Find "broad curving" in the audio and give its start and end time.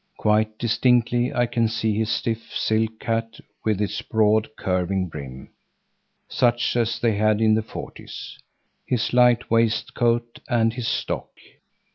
4.01-5.09